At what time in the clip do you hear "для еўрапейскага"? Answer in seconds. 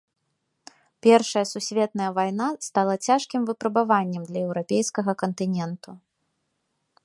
4.31-5.11